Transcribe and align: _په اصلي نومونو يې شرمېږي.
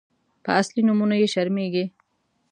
_په 0.43 0.49
اصلي 0.61 0.81
نومونو 0.87 1.15
يې 1.21 1.27
شرمېږي. 1.33 1.85